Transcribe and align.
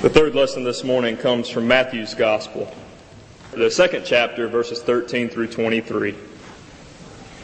The 0.00 0.08
third 0.08 0.36
lesson 0.36 0.62
this 0.62 0.84
morning 0.84 1.16
comes 1.16 1.48
from 1.48 1.66
Matthew's 1.66 2.14
Gospel, 2.14 2.72
the 3.50 3.68
second 3.68 4.04
chapter, 4.04 4.46
verses 4.46 4.80
13 4.80 5.28
through 5.28 5.48
23. 5.48 6.14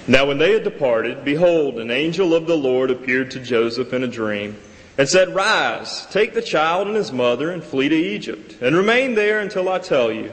Now, 0.07 0.27
when 0.27 0.39
they 0.39 0.53
had 0.53 0.63
departed, 0.63 1.25
behold, 1.25 1.81
an 1.81 1.91
angel 1.91 2.33
of 2.33 2.47
the 2.47 2.57
Lord 2.57 2.93
appeared 2.93 3.33
to 3.33 3.41
Joseph 3.41 3.93
in 3.93 4.05
a 4.05 4.07
dream 4.07 4.57
and 4.97 5.09
said, 5.09 5.35
Rise, 5.35 6.07
take 6.13 6.33
the 6.33 6.41
child 6.41 6.87
and 6.87 6.95
his 6.95 7.11
mother 7.11 7.51
and 7.51 7.65
flee 7.65 7.89
to 7.89 7.97
Egypt, 7.97 8.59
and 8.61 8.77
remain 8.77 9.17
there 9.17 9.41
until 9.41 9.69
I 9.69 9.81
tell 9.81 10.13
you. 10.13 10.31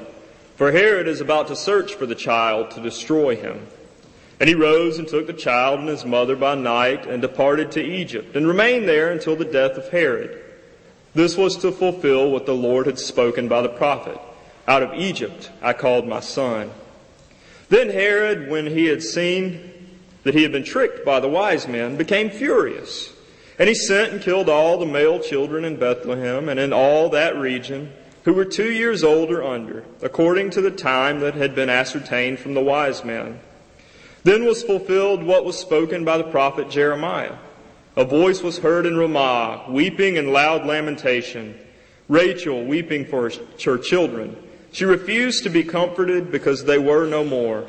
For 0.57 0.71
Herod 0.71 1.07
is 1.07 1.21
about 1.21 1.47
to 1.47 1.55
search 1.55 1.95
for 1.95 2.05
the 2.05 2.13
child 2.13 2.69
to 2.71 2.81
destroy 2.81 3.35
him. 3.35 3.65
And 4.39 4.47
he 4.47 4.53
rose 4.53 4.99
and 4.99 5.07
took 5.07 5.25
the 5.25 5.33
child 5.33 5.79
and 5.79 5.89
his 5.89 6.05
mother 6.05 6.35
by 6.35 6.53
night 6.53 7.07
and 7.07 7.19
departed 7.19 7.71
to 7.71 7.83
Egypt, 7.83 8.35
and 8.35 8.47
remained 8.47 8.87
there 8.87 9.11
until 9.11 9.35
the 9.35 9.43
death 9.43 9.71
of 9.71 9.89
Herod. 9.89 10.40
This 11.13 11.35
was 11.35 11.57
to 11.57 11.71
fulfill 11.71 12.31
what 12.31 12.45
the 12.45 12.55
Lord 12.55 12.85
had 12.85 12.99
spoken 12.99 13.47
by 13.47 13.61
the 13.61 13.69
prophet. 13.69 14.19
Out 14.67 14.83
of 14.83 14.93
Egypt 14.93 15.51
I 15.61 15.73
called 15.73 16.07
my 16.07 16.19
son. 16.19 16.71
Then 17.69 17.89
Herod, 17.89 18.49
when 18.49 18.67
he 18.67 18.85
had 18.85 19.01
seen 19.01 19.71
that 20.23 20.33
he 20.33 20.43
had 20.43 20.51
been 20.51 20.63
tricked 20.63 21.05
by 21.05 21.19
the 21.19 21.27
wise 21.27 21.67
men, 21.67 21.97
became 21.97 22.29
furious. 22.29 23.13
And 23.57 23.67
he 23.67 23.75
sent 23.75 24.13
and 24.13 24.21
killed 24.21 24.49
all 24.49 24.77
the 24.77 24.85
male 24.85 25.19
children 25.19 25.65
in 25.65 25.77
Bethlehem 25.77 26.49
and 26.49 26.59
in 26.59 26.73
all 26.73 27.09
that 27.09 27.35
region 27.35 27.91
who 28.23 28.33
were 28.33 28.45
two 28.45 28.71
years 28.71 29.03
old 29.03 29.31
or 29.31 29.43
under, 29.43 29.83
according 30.01 30.51
to 30.51 30.61
the 30.61 30.71
time 30.71 31.19
that 31.21 31.33
had 31.33 31.55
been 31.55 31.69
ascertained 31.69 32.39
from 32.39 32.53
the 32.53 32.61
wise 32.61 33.03
men. 33.03 33.39
Then 34.23 34.45
was 34.45 34.63
fulfilled 34.63 35.23
what 35.23 35.45
was 35.45 35.57
spoken 35.57 36.05
by 36.05 36.17
the 36.17 36.23
prophet 36.23 36.69
Jeremiah. 36.69 37.35
A 38.01 38.03
voice 38.03 38.41
was 38.41 38.57
heard 38.57 38.87
in 38.87 38.97
Ramah, 38.97 39.65
weeping 39.69 40.17
and 40.17 40.33
loud 40.33 40.65
lamentation. 40.65 41.55
Rachel 42.09 42.65
weeping 42.65 43.05
for 43.05 43.29
her 43.63 43.77
children. 43.77 44.35
She 44.71 44.85
refused 44.85 45.43
to 45.43 45.51
be 45.51 45.63
comforted 45.63 46.31
because 46.31 46.63
they 46.63 46.79
were 46.79 47.05
no 47.05 47.23
more. 47.23 47.67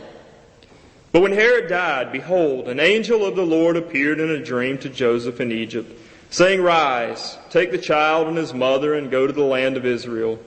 But 1.12 1.20
when 1.20 1.33
Herod 1.33 1.69
died, 1.69 2.12
behold, 2.12 2.66
an 2.66 2.80
angel 2.80 3.27
of 3.27 3.36
the 3.36 3.44
Lord 3.44 3.77
appeared 3.77 4.20
in 4.20 4.30
a 4.30 4.42
dream 4.42 4.78
to 4.78 4.88
Joseph 4.88 5.38
in 5.38 5.53
Egypt, 5.53 6.00
saying, 6.30 6.62
Rise, 6.62 7.36
take 7.50 7.70
the 7.70 7.77
child 7.77 8.27
and 8.27 8.38
his 8.38 8.55
mother 8.55 8.94
and 8.94 9.10
go 9.10 9.27
to 9.27 9.34
the 9.34 9.44
land 9.44 9.77
of 9.77 9.84
Israel. 9.84 10.38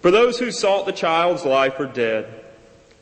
For 0.00 0.10
those 0.10 0.38
who 0.38 0.52
sought 0.52 0.86
the 0.86 0.92
child's 0.92 1.44
life 1.44 1.78
are 1.78 1.84
dead. 1.84 2.32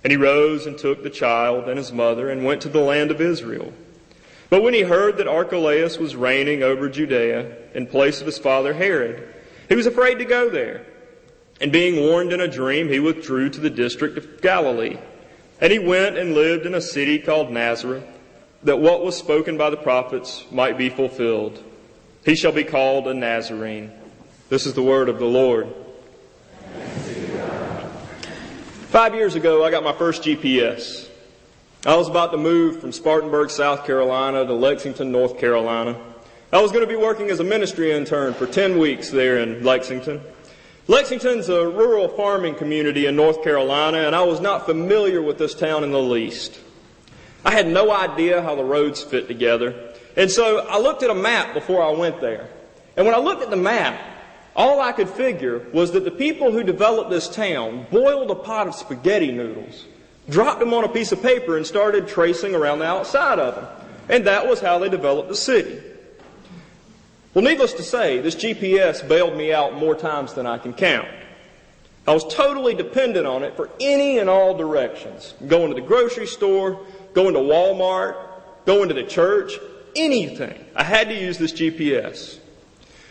And 0.03 0.11
he 0.11 0.17
rose 0.17 0.67
and 0.67 0.77
took 0.77 1.05
the 1.05 1.09
child 1.09 1.69
and 1.69 1.79
his 1.79 1.93
mother 1.93 2.31
and 2.31 2.45
went 2.45 2.63
to 2.63 2.69
the 2.69 2.81
land 2.81 3.13
of 3.13 3.21
Israel. 3.21 3.73
But 4.53 4.63
when 4.63 4.75
he 4.75 4.83
heard 4.83 5.17
that 5.17 5.27
Archelaus 5.27 5.97
was 5.97 6.15
reigning 6.15 6.63
over 6.63 6.91
Judea 6.91 7.57
in 7.73 7.87
place 7.87 8.21
of 8.21 8.27
his 8.27 8.37
father 8.37 8.75
Herod, 8.75 9.33
he 9.71 9.75
was 9.75 9.87
afraid 9.87 10.19
to 10.19 10.27
go 10.27 10.51
there. 10.51 10.85
And 11.63 11.73
being 11.73 12.07
warned 12.07 12.35
in 12.35 12.41
a 12.43 12.49
dream, 12.49 12.91
he 12.91 13.01
withdrew 13.01 13.49
to 13.49 13.61
the 13.61 13.71
district 13.71 14.19
of 14.19 14.43
Galilee. 14.43 14.99
And 15.59 15.73
he 15.73 15.79
went 15.79 16.19
and 16.19 16.35
lived 16.35 16.67
in 16.67 16.75
a 16.75 16.83
city 16.83 17.19
called 17.19 17.51
Nazareth, 17.51 18.05
that 18.65 18.79
what 18.79 19.03
was 19.03 19.17
spoken 19.17 19.57
by 19.57 19.71
the 19.71 19.79
prophets 19.79 20.45
might 20.51 20.77
be 20.77 20.91
fulfilled. 20.91 21.65
He 22.23 22.35
shall 22.35 22.53
be 22.53 22.65
called 22.65 23.09
a 23.09 23.15
Nazarene. 23.15 23.91
This 24.51 24.67
is 24.67 24.75
the 24.75 24.83
word 24.83 25.09
of 25.09 25.19
the 25.19 25.25
Lord. 25.25 25.75
Five 28.91 29.15
years 29.15 29.35
ago, 29.35 29.65
I 29.65 29.71
got 29.71 29.83
my 29.83 29.95
first 29.95 30.25
GPS. 30.25 31.09
I 31.85 31.97
was 31.97 32.07
about 32.07 32.31
to 32.31 32.39
move 32.39 32.81
from 32.81 32.93
Spartanburg, 32.93 33.51
South 33.51 33.85
Carolina 33.85 34.47
to 34.47 34.55
Lexington, 34.55 35.11
North 35.11 35.41
Carolina. 35.41 36.01
I 36.53 36.63
was 36.63 36.71
going 36.71 36.85
to 36.85 36.89
be 36.89 36.95
working 36.95 37.29
as 37.29 37.41
a 37.41 37.45
ministry 37.45 37.91
intern 37.91 38.35
for 38.35 38.47
10 38.47 38.79
weeks 38.79 39.11
there 39.11 39.39
in 39.39 39.65
Lexington. 39.65 40.21
Lexington's 40.87 41.49
a 41.49 41.69
rural 41.69 42.07
farming 42.07 42.55
community 42.55 43.07
in 43.07 43.17
North 43.17 43.43
Carolina, 43.43 43.99
and 43.99 44.15
I 44.15 44.23
was 44.23 44.41
not 44.41 44.65
familiar 44.65 45.21
with 45.21 45.39
this 45.39 45.57
town 45.57 45.83
in 45.83 45.91
the 45.91 46.01
least. 46.01 46.61
I 47.45 47.51
had 47.51 47.67
no 47.67 47.91
idea 47.91 48.43
how 48.43 48.55
the 48.55 48.63
roads 48.63 49.03
fit 49.03 49.27
together, 49.27 49.93
and 50.17 50.31
so 50.31 50.65
I 50.69 50.79
looked 50.79 51.03
at 51.03 51.11
a 51.11 51.17
map 51.17 51.53
before 51.53 51.83
I 51.83 51.91
went 51.91 52.21
there. 52.21 52.49
And 52.97 53.07
when 53.07 53.15
I 53.17 53.19
looked 53.19 53.43
at 53.43 53.51
the 53.51 53.57
map, 53.57 54.01
all 54.55 54.81
I 54.81 54.93
could 54.93 55.09
figure 55.09 55.67
was 55.73 55.91
that 55.93 56.05
the 56.05 56.13
people 56.13 56.53
who 56.53 56.63
developed 56.63 57.11
this 57.11 57.29
town 57.29 57.89
boiled 57.91 58.31
a 58.31 58.37
pot 58.37 58.69
of 58.69 58.77
spaghetti 58.77 59.33
noodles 59.33 59.87
dropped 60.33 60.61
them 60.61 60.75
on 60.75 60.85
a 60.85 60.89
piece 60.89 61.13
of 61.13 61.23
paper, 61.23 61.57
and 61.57 61.67
started 61.67 62.09
tracing 62.09 62.55
around 62.55 62.81
the 62.81 62.87
outside 62.87 63.39
of 63.39 63.55
them. 63.55 63.67
And 64.09 64.27
that 64.27 64.49
was 64.49 64.61
how 64.61 64.79
they 64.79 64.89
developed 64.89 65.29
the 65.29 65.37
city. 65.37 65.81
Well, 67.35 67.45
needless 67.45 67.73
to 67.75 67.83
say, 67.83 68.21
this 68.21 68.35
GPS 68.35 69.07
bailed 69.07 69.37
me 69.37 69.53
out 69.53 69.75
more 69.75 69.95
times 69.95 70.35
than 70.35 70.47
I 70.47 70.59
can 70.59 70.73
count. 70.73 71.09
I 72.07 72.13
was 72.13 72.25
totally 72.25 72.75
dependent 72.75 73.27
on 73.27 73.45
it 73.45 73.55
for 73.55 73.71
any 73.81 74.19
and 74.19 74.29
all 74.29 74.57
directions. 74.57 75.35
Going 75.47 75.69
to 75.69 75.75
the 75.75 75.87
grocery 75.87 76.27
store, 76.27 76.85
going 77.15 77.35
to 77.35 77.41
Walmart, 77.41 78.17
going 78.67 78.89
to 78.89 78.95
the 78.95 79.05
church, 79.05 79.59
anything. 79.95 80.63
I 80.75 80.83
had 80.83 81.09
to 81.09 81.15
use 81.15 81.39
this 81.39 81.53
GPS. 81.53 82.39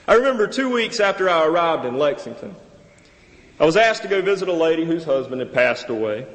I 0.08 0.16
remember 0.16 0.46
two 0.48 0.70
weeks 0.70 1.00
after 1.00 1.30
I 1.30 1.46
arrived 1.46 1.86
in 1.86 1.98
Lexington, 1.98 2.56
I 3.60 3.66
was 3.66 3.78
asked 3.78 4.02
to 4.02 4.08
go 4.08 4.22
visit 4.22 4.50
a 4.50 4.54
lady 4.54 4.86
whose 4.86 5.04
husband 5.04 5.40
had 5.40 5.54
passed 5.54 5.90
away. 5.90 6.26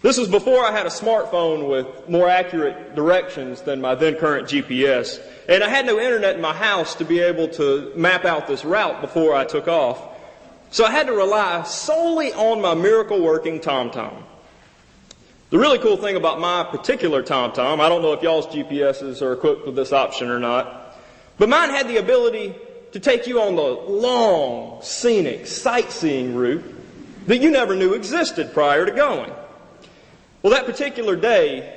This 0.00 0.16
was 0.16 0.28
before 0.28 0.64
I 0.64 0.70
had 0.70 0.86
a 0.86 0.90
smartphone 0.90 1.68
with 1.68 2.08
more 2.08 2.28
accurate 2.28 2.94
directions 2.94 3.62
than 3.62 3.80
my 3.80 3.96
then 3.96 4.14
current 4.14 4.46
GPS. 4.46 5.20
And 5.48 5.64
I 5.64 5.68
had 5.68 5.86
no 5.86 5.98
internet 5.98 6.36
in 6.36 6.40
my 6.40 6.54
house 6.54 6.94
to 6.96 7.04
be 7.04 7.18
able 7.18 7.48
to 7.48 7.92
map 7.96 8.24
out 8.24 8.46
this 8.46 8.64
route 8.64 9.00
before 9.00 9.34
I 9.34 9.44
took 9.44 9.66
off. 9.66 10.00
So 10.70 10.84
I 10.84 10.92
had 10.92 11.08
to 11.08 11.12
rely 11.12 11.64
solely 11.64 12.32
on 12.32 12.60
my 12.60 12.74
miracle 12.74 13.20
working 13.20 13.58
TomTom. 13.58 14.22
The 15.50 15.58
really 15.58 15.78
cool 15.78 15.96
thing 15.96 16.14
about 16.14 16.38
my 16.38 16.62
particular 16.62 17.22
TomTom, 17.22 17.80
I 17.80 17.88
don't 17.88 18.02
know 18.02 18.12
if 18.12 18.22
y'all's 18.22 18.46
GPSs 18.46 19.20
are 19.20 19.32
equipped 19.32 19.66
with 19.66 19.74
this 19.74 19.92
option 19.92 20.28
or 20.28 20.38
not, 20.38 20.96
but 21.38 21.48
mine 21.48 21.70
had 21.70 21.88
the 21.88 21.96
ability 21.96 22.54
to 22.92 23.00
take 23.00 23.26
you 23.26 23.40
on 23.40 23.56
the 23.56 23.62
long, 23.62 24.80
scenic, 24.82 25.48
sightseeing 25.48 26.36
route 26.36 26.64
that 27.26 27.38
you 27.38 27.50
never 27.50 27.74
knew 27.74 27.94
existed 27.94 28.52
prior 28.52 28.86
to 28.86 28.92
going. 28.92 29.32
Well, 30.42 30.52
that 30.52 30.66
particular 30.66 31.16
day, 31.16 31.74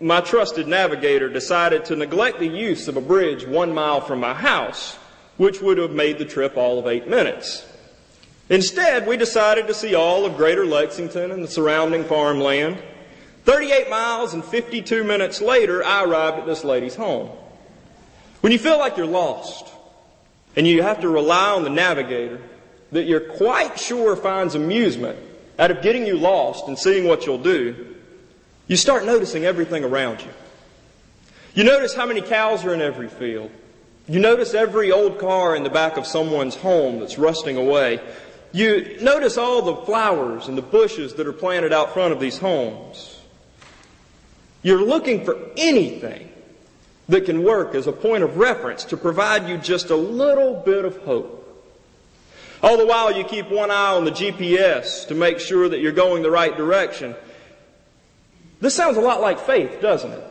my 0.00 0.20
trusted 0.20 0.68
navigator 0.68 1.30
decided 1.30 1.86
to 1.86 1.96
neglect 1.96 2.38
the 2.38 2.46
use 2.46 2.88
of 2.88 2.96
a 2.98 3.00
bridge 3.00 3.46
one 3.46 3.72
mile 3.72 4.02
from 4.02 4.20
my 4.20 4.34
house, 4.34 4.96
which 5.38 5.62
would 5.62 5.78
have 5.78 5.92
made 5.92 6.18
the 6.18 6.26
trip 6.26 6.58
all 6.58 6.78
of 6.78 6.86
eight 6.86 7.08
minutes. 7.08 7.66
Instead, 8.50 9.06
we 9.06 9.16
decided 9.16 9.66
to 9.66 9.74
see 9.74 9.94
all 9.94 10.26
of 10.26 10.36
greater 10.36 10.66
Lexington 10.66 11.30
and 11.30 11.42
the 11.42 11.48
surrounding 11.48 12.04
farmland. 12.04 12.82
38 13.44 13.88
miles 13.88 14.34
and 14.34 14.44
52 14.44 15.02
minutes 15.02 15.40
later, 15.40 15.82
I 15.82 16.04
arrived 16.04 16.38
at 16.38 16.46
this 16.46 16.64
lady's 16.64 16.96
home. 16.96 17.30
When 18.42 18.52
you 18.52 18.58
feel 18.58 18.78
like 18.78 18.98
you're 18.98 19.06
lost 19.06 19.66
and 20.54 20.66
you 20.66 20.82
have 20.82 21.00
to 21.00 21.08
rely 21.08 21.52
on 21.52 21.64
the 21.64 21.70
navigator 21.70 22.40
that 22.92 23.04
you're 23.04 23.20
quite 23.20 23.80
sure 23.80 24.14
finds 24.16 24.54
amusement 24.54 25.18
out 25.58 25.70
of 25.70 25.82
getting 25.82 26.06
you 26.06 26.16
lost 26.16 26.68
and 26.68 26.78
seeing 26.78 27.06
what 27.06 27.26
you'll 27.26 27.38
do, 27.38 27.96
you 28.68 28.76
start 28.76 29.04
noticing 29.04 29.44
everything 29.44 29.84
around 29.84 30.20
you. 30.20 30.30
You 31.54 31.64
notice 31.64 31.94
how 31.94 32.06
many 32.06 32.20
cows 32.20 32.64
are 32.64 32.74
in 32.74 32.82
every 32.82 33.08
field. 33.08 33.50
You 34.08 34.20
notice 34.20 34.54
every 34.54 34.92
old 34.92 35.18
car 35.18 35.56
in 35.56 35.62
the 35.62 35.70
back 35.70 35.96
of 35.96 36.06
someone's 36.06 36.54
home 36.54 37.00
that's 37.00 37.18
rusting 37.18 37.56
away. 37.56 38.00
You 38.52 38.98
notice 39.00 39.36
all 39.38 39.62
the 39.62 39.76
flowers 39.84 40.48
and 40.48 40.56
the 40.56 40.62
bushes 40.62 41.14
that 41.14 41.26
are 41.26 41.32
planted 41.32 41.72
out 41.72 41.92
front 41.92 42.12
of 42.12 42.20
these 42.20 42.38
homes. 42.38 43.20
You're 44.62 44.84
looking 44.84 45.24
for 45.24 45.38
anything 45.56 46.28
that 47.08 47.24
can 47.24 47.42
work 47.42 47.74
as 47.74 47.86
a 47.86 47.92
point 47.92 48.24
of 48.24 48.36
reference 48.36 48.84
to 48.86 48.96
provide 48.96 49.48
you 49.48 49.58
just 49.58 49.90
a 49.90 49.96
little 49.96 50.54
bit 50.54 50.84
of 50.84 50.96
hope. 50.98 51.45
All 52.66 52.76
the 52.76 52.84
while, 52.84 53.16
you 53.16 53.22
keep 53.22 53.48
one 53.48 53.70
eye 53.70 53.92
on 53.92 54.04
the 54.04 54.10
GPS 54.10 55.06
to 55.06 55.14
make 55.14 55.38
sure 55.38 55.68
that 55.68 55.78
you're 55.78 55.92
going 55.92 56.24
the 56.24 56.32
right 56.32 56.56
direction. 56.56 57.14
This 58.60 58.74
sounds 58.74 58.96
a 58.96 59.00
lot 59.00 59.20
like 59.20 59.38
faith, 59.38 59.80
doesn't 59.80 60.10
it? 60.10 60.24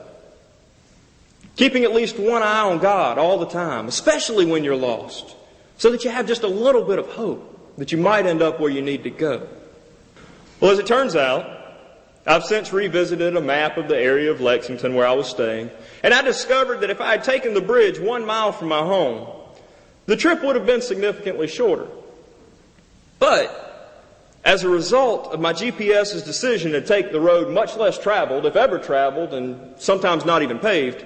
Keeping 1.55 1.85
at 1.85 1.93
least 1.93 2.19
one 2.19 2.43
eye 2.43 2.59
on 2.59 2.79
God 2.79 3.17
all 3.17 3.39
the 3.39 3.47
time, 3.47 3.87
especially 3.87 4.45
when 4.45 4.65
you're 4.65 4.75
lost, 4.75 5.33
so 5.77 5.91
that 5.91 6.03
you 6.03 6.09
have 6.09 6.27
just 6.27 6.43
a 6.43 6.47
little 6.47 6.83
bit 6.83 6.99
of 6.99 7.07
hope 7.07 7.77
that 7.77 7.93
you 7.93 7.97
might 7.97 8.25
end 8.25 8.41
up 8.41 8.59
where 8.59 8.69
you 8.69 8.81
need 8.81 9.05
to 9.05 9.09
go. 9.09 9.47
Well, 10.59 10.71
as 10.71 10.79
it 10.79 10.87
turns 10.87 11.15
out, 11.15 11.49
I've 12.27 12.43
since 12.43 12.73
revisited 12.73 13.37
a 13.37 13.41
map 13.41 13.77
of 13.77 13.87
the 13.87 13.97
area 13.97 14.29
of 14.29 14.41
Lexington 14.41 14.93
where 14.93 15.07
I 15.07 15.13
was 15.13 15.29
staying, 15.29 15.71
and 16.03 16.13
I 16.13 16.21
discovered 16.21 16.81
that 16.81 16.89
if 16.89 16.99
I 16.99 17.11
had 17.11 17.23
taken 17.23 17.53
the 17.53 17.61
bridge 17.61 17.97
one 17.97 18.25
mile 18.25 18.51
from 18.51 18.67
my 18.67 18.79
home, 18.79 19.25
the 20.05 20.17
trip 20.17 20.43
would 20.43 20.57
have 20.57 20.65
been 20.65 20.81
significantly 20.81 21.47
shorter. 21.47 21.87
But 23.19 23.61
as 24.43 24.63
a 24.63 24.69
result 24.69 25.33
of 25.33 25.39
my 25.39 25.53
GPS's 25.53 26.23
decision 26.23 26.71
to 26.73 26.81
take 26.81 27.11
the 27.11 27.19
road 27.19 27.51
much 27.51 27.75
less 27.75 27.97
traveled, 27.97 28.45
if 28.45 28.55
ever 28.55 28.77
traveled, 28.77 29.33
and 29.33 29.79
sometimes 29.81 30.25
not 30.25 30.43
even 30.43 30.59
paved, 30.59 31.03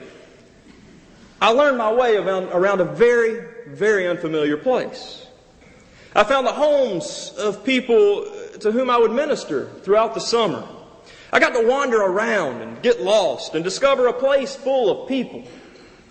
I 1.42 1.52
learned 1.52 1.78
my 1.78 1.94
way 1.94 2.18
around, 2.18 2.82
a 2.82 2.86
very, 2.86 3.48
very 3.68 4.08
unfamiliar 4.08 4.58
place. 4.58 5.26
I 6.14 6.26
found 6.26 6.46
the 6.46 6.52
homes 6.52 7.34
of 7.38 7.64
people 7.64 8.26
to 8.60 8.72
whom 8.72 8.90
I 8.90 8.98
would 8.98 9.12
minister 9.12 9.70
throughout 9.84 10.16
the 10.16 10.20
summer. 10.20 10.68
I 11.32 11.40
got 11.40 11.54
to 11.54 11.66
wander 11.66 12.02
around 12.02 12.62
and 12.62 12.82
get 12.82 13.02
lost 13.02 13.56
and 13.56 13.64
discover 13.64 14.08
a 14.08 14.14
place 14.14 14.56
full 14.56 14.90
of 14.90 15.08
people 15.08 15.48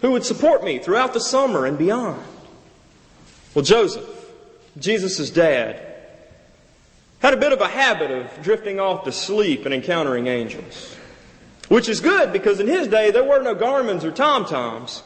who 0.01 0.13
would 0.13 0.25
support 0.25 0.65
me 0.65 0.79
throughout 0.79 1.13
the 1.13 1.21
summer 1.21 1.67
and 1.67 1.77
beyond. 1.77 2.23
Well, 3.55 3.65
Joseph, 3.65 4.09
Jesus' 4.79 5.29
dad, 5.29 5.88
had 7.21 7.35
a 7.35 7.37
bit 7.37 7.53
of 7.53 7.61
a 7.61 7.69
habit 7.69 8.11
of 8.11 8.43
drifting 8.43 8.79
off 8.79 9.05
to 9.05 9.13
sleep 9.13 9.65
and 9.65 9.75
encountering 9.75 10.27
angels. 10.27 10.97
Which 11.69 11.89
is 11.89 12.01
good 12.01 12.33
because 12.33 12.61
in 12.61 12.67
his 12.67 12.89
day 12.89 13.11
there 13.11 13.25
were 13.25 13.43
no 13.43 13.55
Garmins 13.55 14.05
or 14.05 14.13
TomToms. 14.13 15.03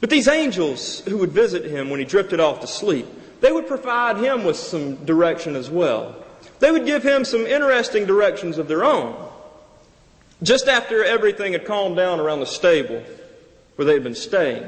But 0.00 0.10
these 0.10 0.28
angels 0.28 1.00
who 1.00 1.18
would 1.18 1.32
visit 1.32 1.64
him 1.64 1.90
when 1.90 2.00
he 2.00 2.06
drifted 2.06 2.40
off 2.40 2.60
to 2.60 2.66
sleep, 2.66 3.06
they 3.40 3.52
would 3.52 3.66
provide 3.66 4.18
him 4.18 4.44
with 4.44 4.56
some 4.56 4.96
direction 5.04 5.56
as 5.56 5.70
well. 5.70 6.16
They 6.58 6.70
would 6.70 6.86
give 6.86 7.02
him 7.02 7.24
some 7.24 7.46
interesting 7.46 8.06
directions 8.06 8.58
of 8.58 8.68
their 8.68 8.84
own. 8.84 9.16
Just 10.42 10.68
after 10.68 11.04
everything 11.04 11.52
had 11.52 11.66
calmed 11.66 11.96
down 11.96 12.18
around 12.18 12.40
the 12.40 12.46
stable 12.46 13.02
where 13.76 13.86
they 13.86 13.94
had 13.94 14.02
been 14.02 14.14
staying, 14.14 14.64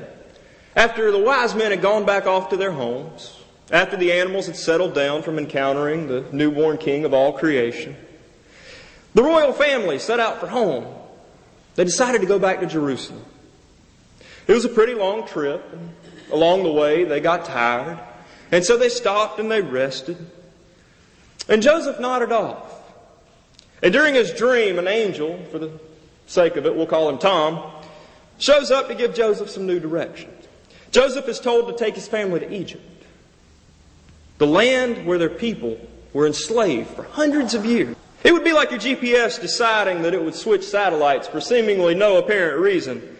after 0.76 1.10
the 1.10 1.18
wise 1.18 1.54
men 1.54 1.70
had 1.70 1.82
gone 1.82 2.04
back 2.04 2.26
off 2.26 2.50
to 2.50 2.56
their 2.56 2.72
homes, 2.72 3.38
after 3.72 3.96
the 3.96 4.12
animals 4.12 4.46
had 4.46 4.56
settled 4.56 4.94
down 4.94 5.22
from 5.22 5.38
encountering 5.38 6.06
the 6.06 6.24
newborn 6.30 6.78
king 6.78 7.04
of 7.04 7.14
all 7.14 7.32
creation, 7.32 7.96
the 9.14 9.22
royal 9.22 9.52
family 9.52 9.98
set 9.98 10.20
out 10.20 10.38
for 10.38 10.46
home. 10.46 10.86
They 11.74 11.84
decided 11.84 12.20
to 12.20 12.26
go 12.26 12.38
back 12.38 12.60
to 12.60 12.66
Jerusalem. 12.66 13.24
It 14.46 14.52
was 14.52 14.64
a 14.64 14.68
pretty 14.68 14.94
long 14.94 15.26
trip. 15.26 15.64
And 15.72 15.90
along 16.30 16.64
the 16.64 16.72
way, 16.72 17.04
they 17.04 17.20
got 17.20 17.44
tired. 17.44 17.98
And 18.50 18.64
so 18.64 18.76
they 18.76 18.88
stopped 18.88 19.38
and 19.38 19.50
they 19.50 19.62
rested. 19.62 20.18
And 21.48 21.62
Joseph 21.62 21.98
nodded 21.98 22.32
off. 22.32 22.80
And 23.82 23.92
during 23.92 24.14
his 24.14 24.32
dream, 24.32 24.78
an 24.78 24.86
angel, 24.86 25.42
for 25.50 25.58
the 25.58 25.72
sake 26.26 26.56
of 26.56 26.66
it, 26.66 26.76
we'll 26.76 26.86
call 26.86 27.08
him 27.08 27.18
Tom, 27.18 27.70
shows 28.38 28.70
up 28.70 28.88
to 28.88 28.94
give 28.94 29.14
Joseph 29.14 29.50
some 29.50 29.66
new 29.66 29.80
directions. 29.80 30.46
Joseph 30.90 31.26
is 31.28 31.40
told 31.40 31.68
to 31.68 31.84
take 31.84 31.94
his 31.94 32.06
family 32.06 32.40
to 32.40 32.52
Egypt, 32.52 32.84
the 34.38 34.46
land 34.46 35.06
where 35.06 35.18
their 35.18 35.28
people 35.28 35.78
were 36.12 36.26
enslaved 36.26 36.90
for 36.90 37.04
hundreds 37.04 37.54
of 37.54 37.64
years. 37.64 37.96
It 38.24 38.32
would 38.32 38.44
be 38.44 38.52
like 38.52 38.70
your 38.70 38.80
GPS 38.80 39.40
deciding 39.40 40.02
that 40.02 40.14
it 40.14 40.22
would 40.22 40.34
switch 40.34 40.64
satellites 40.64 41.26
for 41.26 41.40
seemingly 41.40 41.94
no 41.94 42.18
apparent 42.18 42.60
reason. 42.60 43.16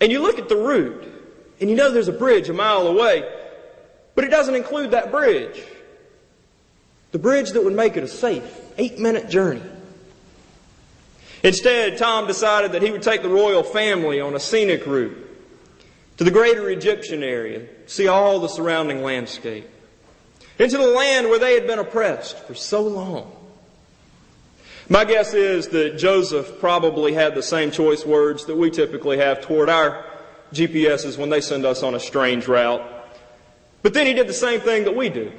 And 0.00 0.12
you 0.12 0.20
look 0.20 0.38
at 0.38 0.48
the 0.48 0.56
route, 0.56 1.04
and 1.60 1.68
you 1.68 1.74
know 1.74 1.90
there's 1.90 2.08
a 2.08 2.12
bridge 2.12 2.48
a 2.48 2.52
mile 2.52 2.86
away, 2.86 3.28
but 4.14 4.24
it 4.24 4.28
doesn't 4.28 4.54
include 4.54 4.92
that 4.92 5.10
bridge. 5.10 5.62
The 7.10 7.18
bridge 7.18 7.50
that 7.52 7.64
would 7.64 7.74
make 7.74 7.96
it 7.96 8.04
a 8.04 8.08
safe 8.08 8.44
eight 8.76 8.98
minute 8.98 9.28
journey. 9.28 9.62
Instead, 11.42 11.98
Tom 11.98 12.26
decided 12.26 12.72
that 12.72 12.82
he 12.82 12.90
would 12.90 13.02
take 13.02 13.22
the 13.22 13.28
royal 13.28 13.62
family 13.62 14.20
on 14.20 14.34
a 14.34 14.40
scenic 14.40 14.86
route 14.86 15.16
to 16.16 16.24
the 16.24 16.30
greater 16.30 16.68
Egyptian 16.68 17.22
area, 17.22 17.66
see 17.86 18.08
all 18.08 18.40
the 18.40 18.48
surrounding 18.48 19.02
landscape, 19.02 19.68
into 20.58 20.76
the 20.76 20.86
land 20.86 21.28
where 21.28 21.38
they 21.38 21.54
had 21.54 21.66
been 21.66 21.78
oppressed 21.78 22.38
for 22.40 22.54
so 22.54 22.82
long. 22.82 23.32
My 24.88 25.04
guess 25.04 25.34
is 25.34 25.68
that 25.68 25.98
Joseph 25.98 26.60
probably 26.60 27.12
had 27.12 27.34
the 27.34 27.42
same 27.42 27.70
choice 27.70 28.06
words 28.06 28.46
that 28.46 28.56
we 28.56 28.70
typically 28.70 29.18
have 29.18 29.42
toward 29.42 29.68
our 29.68 30.04
GPSs 30.52 31.18
when 31.18 31.28
they 31.28 31.40
send 31.40 31.66
us 31.66 31.82
on 31.82 31.94
a 31.94 32.00
strange 32.00 32.48
route. 32.48 32.82
But 33.82 33.94
then 33.94 34.06
he 34.06 34.14
did 34.14 34.26
the 34.26 34.32
same 34.32 34.60
thing 34.60 34.84
that 34.84 34.96
we 34.96 35.10
do. 35.10 35.30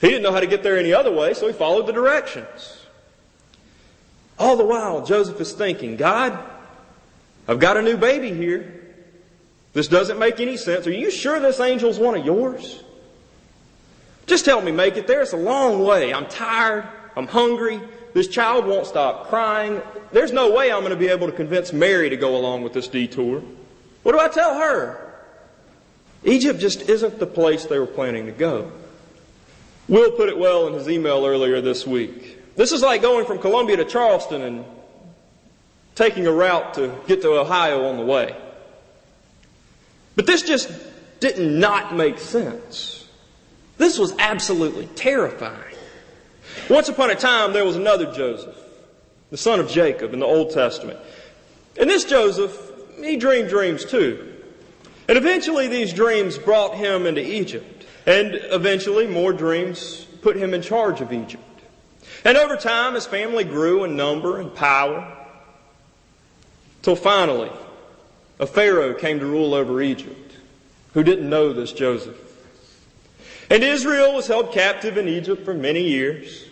He 0.00 0.08
didn't 0.08 0.22
know 0.22 0.32
how 0.32 0.40
to 0.40 0.46
get 0.46 0.62
there 0.62 0.78
any 0.78 0.92
other 0.92 1.10
way, 1.10 1.34
so 1.34 1.46
he 1.46 1.52
followed 1.52 1.86
the 1.86 1.92
directions. 1.92 2.86
All 4.38 4.56
the 4.56 4.64
while, 4.64 5.04
Joseph 5.04 5.40
is 5.40 5.52
thinking, 5.52 5.96
God, 5.96 6.38
I've 7.48 7.58
got 7.58 7.76
a 7.76 7.82
new 7.82 7.96
baby 7.96 8.32
here. 8.32 8.76
This 9.72 9.88
doesn't 9.88 10.18
make 10.18 10.40
any 10.40 10.56
sense. 10.56 10.86
Are 10.86 10.92
you 10.92 11.10
sure 11.10 11.40
this 11.40 11.60
angel's 11.60 11.98
one 11.98 12.18
of 12.18 12.24
yours? 12.24 12.82
Just 14.30 14.46
help 14.46 14.62
me 14.62 14.70
make 14.70 14.96
it 14.96 15.08
there. 15.08 15.22
It's 15.22 15.32
a 15.32 15.36
long 15.36 15.82
way. 15.82 16.14
I'm 16.14 16.26
tired. 16.26 16.86
I'm 17.16 17.26
hungry. 17.26 17.80
This 18.14 18.28
child 18.28 18.64
won't 18.64 18.86
stop 18.86 19.28
crying. 19.28 19.82
There's 20.12 20.30
no 20.30 20.52
way 20.52 20.70
I'm 20.70 20.82
going 20.82 20.92
to 20.92 20.96
be 20.96 21.08
able 21.08 21.26
to 21.26 21.32
convince 21.32 21.72
Mary 21.72 22.08
to 22.10 22.16
go 22.16 22.36
along 22.36 22.62
with 22.62 22.72
this 22.72 22.86
detour. 22.86 23.42
What 24.04 24.12
do 24.12 24.20
I 24.20 24.28
tell 24.28 24.56
her? 24.56 25.12
Egypt 26.22 26.60
just 26.60 26.88
isn't 26.88 27.18
the 27.18 27.26
place 27.26 27.64
they 27.64 27.80
were 27.80 27.88
planning 27.88 28.26
to 28.26 28.32
go. 28.32 28.70
Will 29.88 30.12
put 30.12 30.28
it 30.28 30.38
well 30.38 30.68
in 30.68 30.74
his 30.74 30.88
email 30.88 31.26
earlier 31.26 31.60
this 31.60 31.84
week. 31.84 32.38
This 32.54 32.70
is 32.70 32.82
like 32.82 33.02
going 33.02 33.26
from 33.26 33.40
Columbia 33.40 33.78
to 33.78 33.84
Charleston 33.84 34.42
and 34.42 34.64
taking 35.96 36.28
a 36.28 36.32
route 36.32 36.74
to 36.74 36.94
get 37.08 37.22
to 37.22 37.32
Ohio 37.32 37.86
on 37.86 37.96
the 37.96 38.04
way. 38.04 38.36
But 40.14 40.26
this 40.26 40.42
just 40.42 40.70
did 41.18 41.40
not 41.40 41.96
make 41.96 42.20
sense. 42.20 42.99
This 43.80 43.98
was 43.98 44.12
absolutely 44.18 44.84
terrifying. 44.94 45.74
Once 46.68 46.90
upon 46.90 47.08
a 47.08 47.14
time, 47.14 47.54
there 47.54 47.64
was 47.64 47.76
another 47.76 48.12
Joseph, 48.12 48.54
the 49.30 49.38
son 49.38 49.58
of 49.58 49.70
Jacob 49.70 50.12
in 50.12 50.20
the 50.20 50.26
Old 50.26 50.50
Testament. 50.50 50.98
And 51.78 51.88
this 51.88 52.04
Joseph, 52.04 52.54
he 53.02 53.16
dreamed 53.16 53.48
dreams 53.48 53.86
too. 53.86 54.34
And 55.08 55.16
eventually 55.16 55.66
these 55.66 55.94
dreams 55.94 56.36
brought 56.36 56.76
him 56.76 57.06
into 57.06 57.26
Egypt. 57.26 57.86
And 58.04 58.34
eventually 58.34 59.06
more 59.06 59.32
dreams 59.32 60.06
put 60.20 60.36
him 60.36 60.52
in 60.52 60.60
charge 60.60 61.00
of 61.00 61.10
Egypt. 61.10 61.42
And 62.22 62.36
over 62.36 62.56
time, 62.56 62.92
his 62.92 63.06
family 63.06 63.44
grew 63.44 63.84
in 63.84 63.96
number 63.96 64.40
and 64.40 64.54
power. 64.54 65.10
Till 66.82 66.96
finally, 66.96 67.50
a 68.38 68.46
Pharaoh 68.46 68.92
came 68.92 69.20
to 69.20 69.26
rule 69.26 69.54
over 69.54 69.80
Egypt 69.80 70.36
who 70.92 71.02
didn't 71.02 71.30
know 71.30 71.54
this 71.54 71.72
Joseph. 71.72 72.29
And 73.50 73.64
Israel 73.64 74.14
was 74.14 74.28
held 74.28 74.52
captive 74.52 74.96
in 74.96 75.08
Egypt 75.08 75.44
for 75.44 75.52
many 75.52 75.82
years. 75.82 76.46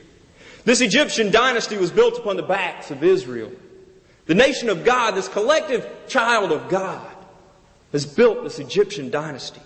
This 0.65 0.81
Egyptian 0.81 1.31
dynasty 1.31 1.77
was 1.77 1.93
built 1.93 2.19
upon 2.19 2.37
the 2.37 2.43
backs 2.43 2.91
of 2.91 3.05
Israel. 3.05 3.53
The 4.27 4.35
nation 4.35 4.69
of 4.69 4.85
God, 4.85 5.15
this 5.15 5.29
collective 5.29 5.89
child 6.09 6.53
of 6.53 6.69
God, 6.69 7.07
has 7.93 8.05
built 8.05 8.43
this 8.43 8.59
Egyptian 8.59 9.11
dynasty. 9.11 9.63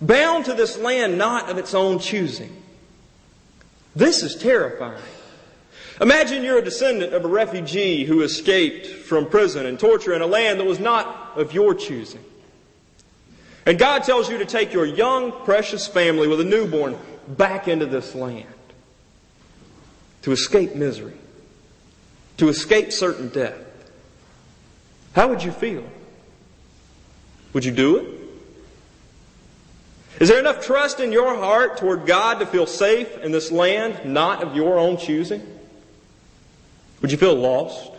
Bound 0.00 0.44
to 0.44 0.52
this 0.52 0.78
land 0.78 1.18
not 1.18 1.50
of 1.50 1.58
its 1.58 1.74
own 1.74 1.98
choosing. 1.98 2.62
This 3.96 4.22
is 4.22 4.36
terrifying. 4.36 5.02
Imagine 6.00 6.42
you're 6.42 6.58
a 6.58 6.64
descendant 6.64 7.14
of 7.14 7.24
a 7.24 7.28
refugee 7.28 8.04
who 8.04 8.22
escaped 8.22 8.86
from 8.86 9.28
prison 9.28 9.66
and 9.66 9.78
torture 9.78 10.12
in 10.12 10.22
a 10.22 10.26
land 10.26 10.60
that 10.60 10.64
was 10.64 10.80
not 10.80 11.32
of 11.36 11.52
your 11.52 11.74
choosing. 11.74 12.24
And 13.66 13.78
God 13.78 14.04
tells 14.04 14.28
you 14.28 14.38
to 14.38 14.44
take 14.44 14.72
your 14.72 14.84
young, 14.84 15.32
precious 15.44 15.86
family 15.86 16.28
with 16.28 16.40
a 16.40 16.44
newborn 16.44 16.98
back 17.26 17.68
into 17.68 17.86
this 17.86 18.14
land 18.14 18.46
to 20.22 20.32
escape 20.32 20.74
misery, 20.74 21.16
to 22.36 22.48
escape 22.48 22.92
certain 22.92 23.28
death. 23.28 23.58
How 25.14 25.28
would 25.28 25.42
you 25.42 25.52
feel? 25.52 25.84
Would 27.52 27.64
you 27.64 27.72
do 27.72 27.96
it? 27.96 28.14
Is 30.20 30.28
there 30.28 30.38
enough 30.38 30.64
trust 30.64 31.00
in 31.00 31.12
your 31.12 31.34
heart 31.36 31.76
toward 31.76 32.06
God 32.06 32.38
to 32.38 32.46
feel 32.46 32.66
safe 32.66 33.18
in 33.18 33.32
this 33.32 33.50
land 33.50 34.12
not 34.12 34.42
of 34.42 34.54
your 34.54 34.78
own 34.78 34.96
choosing? 34.96 35.42
Would 37.00 37.10
you 37.10 37.18
feel 37.18 37.34
lost? 37.34 37.93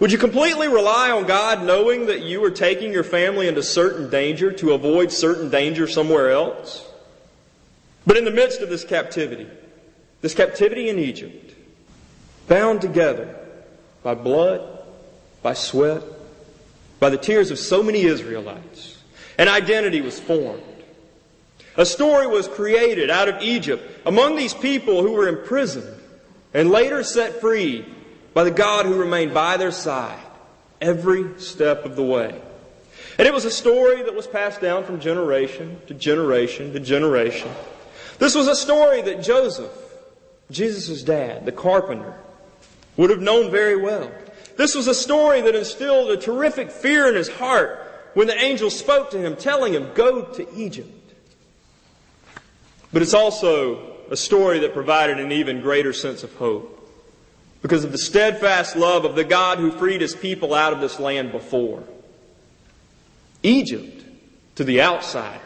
Would 0.00 0.12
you 0.12 0.18
completely 0.18 0.68
rely 0.68 1.10
on 1.10 1.26
God 1.26 1.64
knowing 1.64 2.06
that 2.06 2.20
you 2.20 2.42
are 2.44 2.50
taking 2.50 2.92
your 2.92 3.02
family 3.02 3.48
into 3.48 3.62
certain 3.64 4.10
danger 4.10 4.52
to 4.52 4.72
avoid 4.72 5.10
certain 5.10 5.50
danger 5.50 5.88
somewhere 5.88 6.30
else? 6.30 6.86
But 8.06 8.16
in 8.16 8.24
the 8.24 8.30
midst 8.30 8.60
of 8.60 8.68
this 8.68 8.84
captivity, 8.84 9.48
this 10.20 10.34
captivity 10.34 10.88
in 10.88 10.98
Egypt, 10.98 11.52
bound 12.46 12.80
together 12.80 13.36
by 14.04 14.14
blood, 14.14 14.84
by 15.42 15.54
sweat, 15.54 16.02
by 17.00 17.10
the 17.10 17.18
tears 17.18 17.50
of 17.50 17.58
so 17.58 17.82
many 17.82 18.02
Israelites, 18.02 18.98
an 19.36 19.48
identity 19.48 20.00
was 20.00 20.18
formed. 20.18 20.62
A 21.76 21.84
story 21.84 22.26
was 22.26 22.48
created 22.48 23.10
out 23.10 23.28
of 23.28 23.42
Egypt 23.42 23.82
among 24.06 24.36
these 24.36 24.54
people 24.54 25.02
who 25.02 25.12
were 25.12 25.28
imprisoned 25.28 26.00
and 26.54 26.70
later 26.70 27.02
set 27.02 27.40
free 27.40 27.84
by 28.38 28.44
the 28.44 28.52
God 28.52 28.86
who 28.86 28.94
remained 28.94 29.34
by 29.34 29.56
their 29.56 29.72
side 29.72 30.24
every 30.80 31.40
step 31.40 31.84
of 31.84 31.96
the 31.96 32.04
way. 32.04 32.40
And 33.18 33.26
it 33.26 33.34
was 33.34 33.44
a 33.44 33.50
story 33.50 34.04
that 34.04 34.14
was 34.14 34.28
passed 34.28 34.60
down 34.60 34.84
from 34.84 35.00
generation 35.00 35.80
to 35.88 35.94
generation 35.94 36.72
to 36.72 36.78
generation. 36.78 37.50
This 38.20 38.36
was 38.36 38.46
a 38.46 38.54
story 38.54 39.02
that 39.02 39.24
Joseph, 39.24 39.72
Jesus' 40.52 41.02
dad, 41.02 41.46
the 41.46 41.50
carpenter, 41.50 42.14
would 42.96 43.10
have 43.10 43.20
known 43.20 43.50
very 43.50 43.74
well. 43.74 44.08
This 44.56 44.76
was 44.76 44.86
a 44.86 44.94
story 44.94 45.40
that 45.40 45.56
instilled 45.56 46.08
a 46.12 46.16
terrific 46.16 46.70
fear 46.70 47.08
in 47.08 47.16
his 47.16 47.28
heart 47.28 47.80
when 48.14 48.28
the 48.28 48.40
angel 48.40 48.70
spoke 48.70 49.10
to 49.10 49.18
him, 49.18 49.34
telling 49.34 49.74
him, 49.74 49.90
Go 49.94 50.22
to 50.22 50.46
Egypt. 50.54 51.12
But 52.92 53.02
it's 53.02 53.14
also 53.14 53.96
a 54.12 54.16
story 54.16 54.60
that 54.60 54.74
provided 54.74 55.18
an 55.18 55.32
even 55.32 55.60
greater 55.60 55.92
sense 55.92 56.22
of 56.22 56.32
hope 56.36 56.76
because 57.62 57.84
of 57.84 57.92
the 57.92 57.98
steadfast 57.98 58.76
love 58.76 59.04
of 59.04 59.14
the 59.14 59.24
God 59.24 59.58
who 59.58 59.70
freed 59.70 60.00
his 60.00 60.14
people 60.14 60.54
out 60.54 60.72
of 60.72 60.80
this 60.80 61.00
land 61.00 61.32
before. 61.32 61.82
Egypt, 63.42 64.04
to 64.56 64.64
the 64.64 64.82
outsider, 64.82 65.40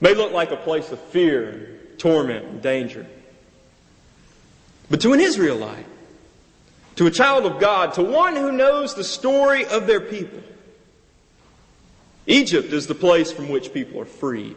may 0.00 0.14
look 0.14 0.32
like 0.32 0.50
a 0.50 0.56
place 0.56 0.90
of 0.92 1.00
fear, 1.00 1.80
torment, 1.98 2.44
and 2.44 2.62
danger. 2.62 3.06
But 4.90 5.00
to 5.02 5.12
an 5.12 5.20
Israelite, 5.20 5.86
to 6.96 7.06
a 7.06 7.10
child 7.10 7.46
of 7.46 7.60
God, 7.60 7.94
to 7.94 8.02
one 8.02 8.34
who 8.34 8.52
knows 8.52 8.94
the 8.94 9.04
story 9.04 9.64
of 9.66 9.86
their 9.86 10.00
people, 10.00 10.40
Egypt 12.26 12.72
is 12.72 12.86
the 12.86 12.94
place 12.94 13.32
from 13.32 13.48
which 13.48 13.72
people 13.72 14.00
are 14.00 14.04
freed. 14.04 14.56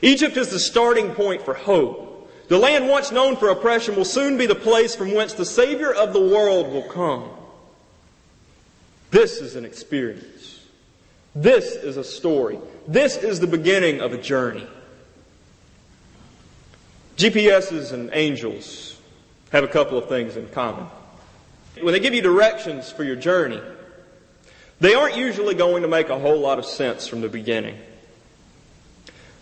Egypt 0.00 0.36
is 0.36 0.50
the 0.50 0.58
starting 0.58 1.14
point 1.14 1.42
for 1.42 1.54
hope. 1.54 2.11
The 2.52 2.58
land 2.58 2.86
once 2.86 3.10
known 3.10 3.36
for 3.36 3.48
oppression 3.48 3.96
will 3.96 4.04
soon 4.04 4.36
be 4.36 4.44
the 4.44 4.54
place 4.54 4.94
from 4.94 5.14
whence 5.14 5.32
the 5.32 5.42
Savior 5.46 5.90
of 5.90 6.12
the 6.12 6.20
world 6.20 6.70
will 6.70 6.82
come. 6.82 7.30
This 9.10 9.40
is 9.40 9.56
an 9.56 9.64
experience. 9.64 10.60
This 11.34 11.72
is 11.72 11.96
a 11.96 12.04
story. 12.04 12.58
This 12.86 13.16
is 13.16 13.40
the 13.40 13.46
beginning 13.46 14.02
of 14.02 14.12
a 14.12 14.18
journey. 14.18 14.66
GPSs 17.16 17.94
and 17.94 18.10
angels 18.12 19.00
have 19.50 19.64
a 19.64 19.68
couple 19.68 19.96
of 19.96 20.10
things 20.10 20.36
in 20.36 20.46
common. 20.48 20.84
When 21.80 21.94
they 21.94 22.00
give 22.00 22.12
you 22.12 22.20
directions 22.20 22.92
for 22.92 23.02
your 23.02 23.16
journey, 23.16 23.62
they 24.78 24.92
aren't 24.92 25.16
usually 25.16 25.54
going 25.54 25.84
to 25.84 25.88
make 25.88 26.10
a 26.10 26.18
whole 26.18 26.40
lot 26.40 26.58
of 26.58 26.66
sense 26.66 27.06
from 27.06 27.22
the 27.22 27.30
beginning. 27.30 27.78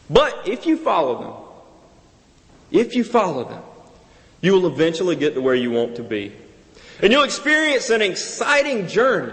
But 0.08 0.46
if 0.46 0.64
you 0.64 0.76
follow 0.76 1.20
them, 1.20 1.49
if 2.70 2.94
you 2.94 3.04
follow 3.04 3.44
them, 3.44 3.62
you 4.40 4.52
will 4.52 4.66
eventually 4.66 5.16
get 5.16 5.34
to 5.34 5.40
where 5.40 5.54
you 5.54 5.70
want 5.70 5.96
to 5.96 6.02
be. 6.02 6.32
And 7.02 7.12
you'll 7.12 7.24
experience 7.24 7.90
an 7.90 8.02
exciting 8.02 8.88
journey 8.88 9.32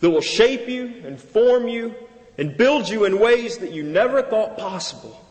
that 0.00 0.10
will 0.10 0.20
shape 0.20 0.68
you 0.68 1.02
and 1.04 1.20
form 1.20 1.68
you 1.68 1.94
and 2.38 2.56
build 2.56 2.88
you 2.88 3.04
in 3.04 3.18
ways 3.18 3.58
that 3.58 3.72
you 3.72 3.82
never 3.82 4.22
thought 4.22 4.58
possible 4.58 5.24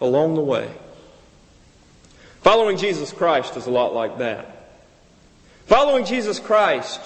along 0.00 0.34
the 0.34 0.40
way. 0.40 0.70
Following 2.42 2.76
Jesus 2.76 3.12
Christ 3.12 3.56
is 3.56 3.66
a 3.66 3.70
lot 3.70 3.94
like 3.94 4.18
that. 4.18 4.70
Following 5.66 6.04
Jesus 6.04 6.38
Christ 6.40 7.00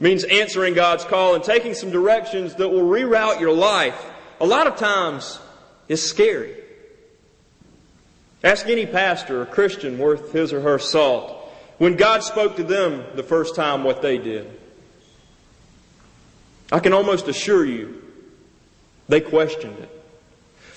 means 0.00 0.24
answering 0.24 0.74
God's 0.74 1.04
call 1.04 1.34
and 1.34 1.44
taking 1.44 1.72
some 1.74 1.90
directions 1.90 2.54
that 2.56 2.68
will 2.68 2.82
reroute 2.82 3.40
your 3.40 3.52
life. 3.52 4.04
A 4.40 4.46
lot 4.46 4.66
of 4.66 4.76
times 4.76 5.38
it's 5.88 6.02
scary. 6.02 6.54
Ask 8.46 8.68
any 8.68 8.86
pastor 8.86 9.42
or 9.42 9.44
Christian 9.44 9.98
worth 9.98 10.30
his 10.30 10.52
or 10.52 10.60
her 10.60 10.78
salt 10.78 11.52
when 11.78 11.96
God 11.96 12.22
spoke 12.22 12.54
to 12.56 12.62
them 12.62 13.04
the 13.16 13.24
first 13.24 13.56
time 13.56 13.82
what 13.82 14.02
they 14.02 14.18
did. 14.18 14.48
I 16.70 16.78
can 16.78 16.92
almost 16.92 17.26
assure 17.26 17.64
you 17.64 18.04
they 19.08 19.20
questioned 19.20 19.76
it. 19.80 19.90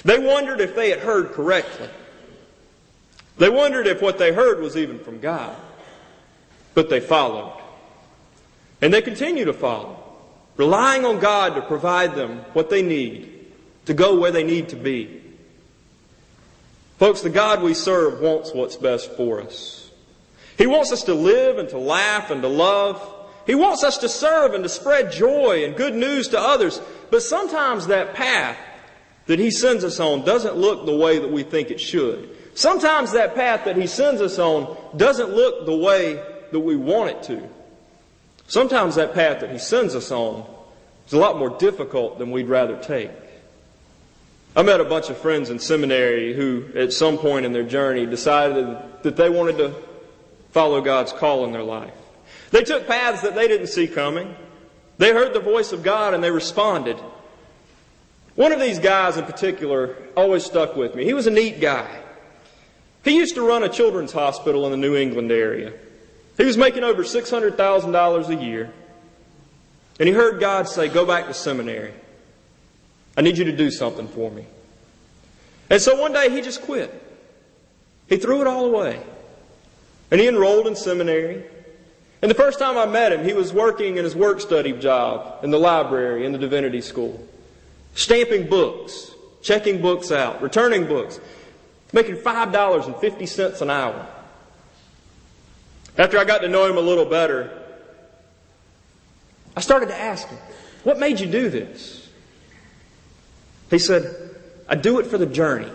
They 0.04 0.18
wondered 0.18 0.62
if 0.62 0.76
they 0.76 0.90
had 0.90 0.98
heard 0.98 1.34
correctly. 1.34 1.88
They 3.38 3.50
wondered 3.50 3.86
if 3.86 4.02
what 4.02 4.18
they 4.18 4.34
heard 4.34 4.62
was 4.62 4.76
even 4.76 4.98
from 4.98 5.20
God. 5.20 5.56
But 6.74 6.90
they 6.90 7.00
followed. 7.00 7.62
And 8.82 8.92
they 8.92 9.04
continue 9.04 9.46
to 9.46 9.54
follow, 9.54 10.04
relying 10.58 11.06
on 11.06 11.20
God 11.20 11.54
to 11.54 11.62
provide 11.62 12.16
them 12.16 12.40
what 12.54 12.72
they 12.72 12.82
need 12.82 13.46
to 13.86 13.94
go 13.94 14.20
where 14.20 14.32
they 14.32 14.44
need 14.44 14.70
to 14.70 14.76
be. 14.76 15.19
Folks, 17.00 17.22
the 17.22 17.30
God 17.30 17.64
we 17.64 17.74
serve 17.74 18.20
wants 18.20 18.54
what's 18.54 18.76
best 18.76 19.14
for 19.14 19.42
us. 19.42 19.90
He 20.58 20.68
wants 20.68 20.92
us 20.92 21.04
to 21.04 21.14
live 21.14 21.58
and 21.58 21.70
to 21.70 21.78
laugh 21.78 22.30
and 22.30 22.42
to 22.42 22.50
love. 22.50 23.02
He 23.48 23.56
wants 23.56 23.86
us 23.86 24.00
to 24.00 24.10
serve 24.10 24.54
and 24.54 24.64
to 24.66 24.70
spread 24.70 25.14
joy 25.14 25.64
and 25.64 25.78
good 25.78 25.96
news 25.96 26.28
to 26.28 26.40
others. 26.40 26.82
But 27.10 27.24
sometimes 27.24 27.88
that 27.88 28.16
path 28.16 28.58
that 29.28 29.40
He 29.40 29.50
sends 29.50 29.86
us 29.86 30.02
on 30.02 30.26
doesn't 30.26 30.58
look 30.58 30.86
the 30.86 30.96
way 30.96 31.20
that 31.20 31.32
we 31.32 31.44
think 31.44 31.72
it 31.72 31.80
should. 31.80 32.36
Sometimes 32.54 33.14
that 33.14 33.34
path 33.34 33.64
that 33.64 33.78
He 33.78 33.88
sends 33.88 34.22
us 34.22 34.38
on 34.38 34.76
doesn't 34.98 35.34
look 35.34 35.66
the 35.66 35.78
way 35.78 36.16
that 36.52 36.60
we 36.60 36.76
want 36.76 37.12
it 37.12 37.24
to. 37.24 37.50
Sometimes 38.48 38.96
that 38.96 39.14
path 39.14 39.40
that 39.40 39.52
He 39.52 39.58
sends 39.58 39.96
us 39.96 40.12
on 40.12 40.46
is 41.08 41.14
a 41.14 41.18
lot 41.18 41.38
more 41.38 41.58
difficult 41.58 42.20
than 42.20 42.32
we'd 42.32 42.50
rather 42.50 42.76
take. 42.76 43.12
I 44.56 44.64
met 44.64 44.80
a 44.80 44.86
bunch 44.86 45.10
of 45.10 45.18
friends 45.18 45.50
in 45.50 45.60
seminary 45.60 46.34
who, 46.34 46.66
at 46.76 46.92
some 46.92 47.18
point 47.18 47.46
in 47.46 47.54
their 47.54 47.64
journey, 47.64 48.06
decided 48.06 48.78
that 49.04 49.16
they 49.16 49.30
wanted 49.30 49.58
to 49.60 49.76
follow 50.52 50.82
God's 50.82 51.14
call 51.14 51.46
in 51.46 51.52
their 51.52 51.64
life. 51.64 51.94
They 52.52 52.64
took 52.64 52.88
paths 52.88 53.22
that 53.22 53.36
they 53.36 53.48
didn't 53.48 53.68
see 53.68 53.88
coming. 53.88 54.36
They 54.98 55.14
heard 55.14 55.34
the 55.34 55.40
voice 55.40 55.72
of 55.72 55.84
God 55.84 56.14
and 56.14 56.24
they 56.24 56.32
responded. 56.32 56.98
One 58.36 58.52
of 58.52 58.60
these 58.60 58.80
guys 58.80 59.18
in 59.18 59.26
particular 59.26 59.96
always 60.18 60.46
stuck 60.46 60.76
with 60.76 60.96
me. 60.96 61.06
He 61.06 61.14
was 61.14 61.28
a 61.28 61.32
neat 61.32 61.62
guy. 61.62 62.02
He 63.04 63.16
used 63.18 63.36
to 63.36 63.48
run 63.48 63.64
a 63.64 63.70
children's 63.70 64.12
hospital 64.12 64.66
in 64.66 64.72
the 64.72 64.78
New 64.78 64.96
England 64.96 65.32
area. 65.32 65.74
He 66.38 66.46
was 66.46 66.58
making 66.58 66.84
over 66.84 67.04
$600,000 67.04 68.30
a 68.30 68.44
year. 68.44 68.74
And 70.00 70.08
he 70.08 70.14
heard 70.14 70.40
God 70.40 70.68
say, 70.68 70.88
Go 70.88 71.06
back 71.06 71.28
to 71.28 71.34
seminary. 71.34 71.94
I 73.20 73.22
need 73.22 73.38
you 73.38 73.44
to 73.44 73.52
do 73.52 73.70
something 73.70 74.08
for 74.08 74.32
me. 74.32 74.46
And 75.70 75.82
so 75.82 76.00
one 76.00 76.14
day 76.14 76.30
he 76.30 76.42
just 76.42 76.62
quit. 76.62 76.90
He 78.08 78.16
threw 78.16 78.40
it 78.40 78.48
all 78.48 78.64
away. 78.64 79.04
And 80.10 80.22
he 80.22 80.30
enrolled 80.30 80.68
in 80.68 80.76
seminary. 80.78 81.44
And 82.22 82.32
the 82.32 82.36
first 82.36 82.60
time 82.60 82.78
I 82.78 82.86
met 82.86 83.12
him, 83.12 83.26
he 83.26 83.34
was 83.34 83.52
working 83.52 83.98
in 83.98 84.06
his 84.06 84.16
work 84.16 84.40
study 84.40 84.72
job 84.72 85.44
in 85.44 85.52
the 85.52 85.60
library 85.60 86.26
in 86.26 86.32
the 86.32 86.38
divinity 86.38 86.80
school, 86.80 87.28
stamping 87.94 88.48
books, 88.48 89.12
checking 89.42 89.82
books 89.82 90.14
out, 90.14 90.42
returning 90.42 90.88
books, 90.88 91.20
making 91.92 92.16
$5.50 92.16 93.62
an 93.62 93.70
hour. 93.70 94.08
After 95.98 96.18
I 96.18 96.24
got 96.24 96.38
to 96.38 96.48
know 96.48 96.66
him 96.68 96.78
a 96.78 96.82
little 96.82 97.04
better, 97.04 97.52
I 99.58 99.60
started 99.60 99.88
to 99.88 100.00
ask 100.00 100.26
him, 100.26 100.40
What 100.86 101.00
made 101.00 101.20
you 101.20 101.28
do 101.28 101.50
this? 101.50 102.09
He 103.70 103.80
said, 103.80 104.36
I 104.68 104.76
do 104.76 105.00
it 105.00 105.06
for 105.08 105.18
the 105.18 105.26
journey. 105.26 105.72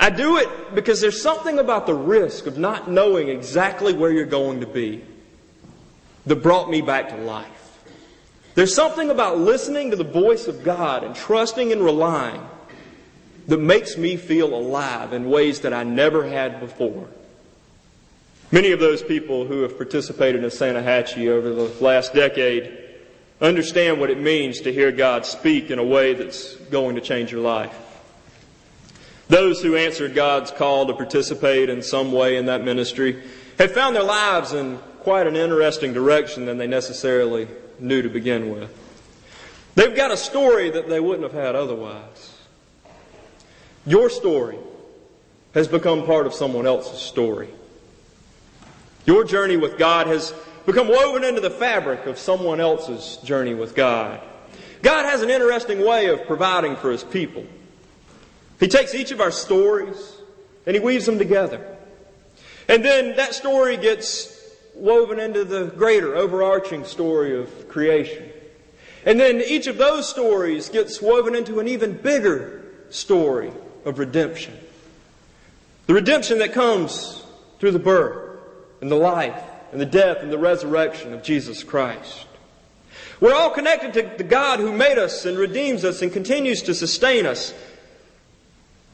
I 0.00 0.10
do 0.10 0.36
it 0.36 0.74
because 0.74 1.00
there's 1.00 1.20
something 1.20 1.58
about 1.58 1.86
the 1.86 1.94
risk 1.94 2.46
of 2.46 2.56
not 2.56 2.88
knowing 2.88 3.28
exactly 3.28 3.92
where 3.92 4.12
you're 4.12 4.26
going 4.26 4.60
to 4.60 4.66
be 4.66 5.04
that 6.26 6.36
brought 6.36 6.70
me 6.70 6.80
back 6.80 7.08
to 7.08 7.16
life. 7.16 7.78
There's 8.54 8.74
something 8.74 9.10
about 9.10 9.38
listening 9.38 9.90
to 9.90 9.96
the 9.96 10.04
voice 10.04 10.46
of 10.46 10.62
God 10.62 11.04
and 11.04 11.14
trusting 11.14 11.72
and 11.72 11.82
relying 11.82 12.42
that 13.48 13.58
makes 13.58 13.96
me 13.96 14.16
feel 14.16 14.54
alive 14.54 15.12
in 15.12 15.30
ways 15.30 15.60
that 15.60 15.72
I 15.72 15.82
never 15.82 16.28
had 16.28 16.60
before. 16.60 17.08
Many 18.50 18.72
of 18.72 18.80
those 18.80 19.02
people 19.02 19.46
who 19.46 19.62
have 19.62 19.76
participated 19.76 20.44
in 20.44 20.50
Santa 20.50 20.82
Hatchee 20.82 21.28
over 21.28 21.52
the 21.52 21.64
last 21.80 22.14
decade 22.14 22.87
understand 23.40 24.00
what 24.00 24.10
it 24.10 24.18
means 24.18 24.62
to 24.62 24.72
hear 24.72 24.90
God 24.90 25.24
speak 25.24 25.70
in 25.70 25.78
a 25.78 25.84
way 25.84 26.14
that's 26.14 26.54
going 26.54 26.96
to 26.96 27.00
change 27.00 27.30
your 27.30 27.40
life. 27.40 27.76
Those 29.28 29.62
who 29.62 29.76
answered 29.76 30.14
God's 30.14 30.50
call 30.50 30.86
to 30.86 30.94
participate 30.94 31.68
in 31.68 31.82
some 31.82 32.12
way 32.12 32.36
in 32.36 32.46
that 32.46 32.64
ministry 32.64 33.22
have 33.58 33.72
found 33.72 33.94
their 33.94 34.02
lives 34.02 34.52
in 34.52 34.78
quite 35.00 35.26
an 35.26 35.36
interesting 35.36 35.92
direction 35.92 36.46
than 36.46 36.58
they 36.58 36.66
necessarily 36.66 37.46
knew 37.78 38.02
to 38.02 38.08
begin 38.08 38.50
with. 38.50 38.70
They've 39.74 39.94
got 39.94 40.10
a 40.10 40.16
story 40.16 40.70
that 40.70 40.88
they 40.88 40.98
wouldn't 40.98 41.30
have 41.30 41.40
had 41.40 41.54
otherwise. 41.54 42.34
Your 43.86 44.10
story 44.10 44.58
has 45.54 45.68
become 45.68 46.04
part 46.04 46.26
of 46.26 46.34
someone 46.34 46.66
else's 46.66 46.98
story. 46.98 47.48
Your 49.06 49.24
journey 49.24 49.56
with 49.56 49.78
God 49.78 50.06
has 50.06 50.34
become 50.68 50.88
woven 50.88 51.24
into 51.24 51.40
the 51.40 51.48
fabric 51.48 52.04
of 52.04 52.18
someone 52.18 52.60
else's 52.60 53.16
journey 53.24 53.54
with 53.54 53.74
God. 53.74 54.20
God 54.82 55.06
has 55.06 55.22
an 55.22 55.30
interesting 55.30 55.82
way 55.82 56.08
of 56.08 56.26
providing 56.26 56.76
for 56.76 56.92
His 56.92 57.02
people. 57.02 57.46
He 58.60 58.68
takes 58.68 58.94
each 58.94 59.10
of 59.10 59.22
our 59.22 59.30
stories 59.30 60.14
and 60.66 60.76
He 60.76 60.80
weaves 60.80 61.06
them 61.06 61.16
together. 61.16 61.64
And 62.68 62.84
then 62.84 63.16
that 63.16 63.32
story 63.32 63.78
gets 63.78 64.38
woven 64.74 65.18
into 65.18 65.42
the 65.42 65.68
greater, 65.68 66.14
overarching 66.14 66.84
story 66.84 67.40
of 67.40 67.70
creation. 67.70 68.28
And 69.06 69.18
then 69.18 69.40
each 69.40 69.68
of 69.68 69.78
those 69.78 70.06
stories 70.06 70.68
gets 70.68 71.00
woven 71.00 71.34
into 71.34 71.60
an 71.60 71.68
even 71.68 71.94
bigger 71.94 72.62
story 72.90 73.52
of 73.86 73.98
redemption. 73.98 74.54
The 75.86 75.94
redemption 75.94 76.40
that 76.40 76.52
comes 76.52 77.24
through 77.58 77.70
the 77.70 77.78
birth 77.78 78.38
and 78.82 78.90
the 78.90 78.96
life 78.96 79.47
and 79.72 79.80
the 79.80 79.86
death 79.86 80.18
and 80.20 80.32
the 80.32 80.38
resurrection 80.38 81.12
of 81.12 81.22
Jesus 81.22 81.62
Christ. 81.62 82.26
We're 83.20 83.34
all 83.34 83.50
connected 83.50 83.94
to 83.94 84.16
the 84.16 84.24
God 84.24 84.60
who 84.60 84.72
made 84.72 84.98
us 84.98 85.24
and 85.24 85.36
redeems 85.36 85.84
us 85.84 86.02
and 86.02 86.12
continues 86.12 86.62
to 86.62 86.74
sustain 86.74 87.26
us. 87.26 87.52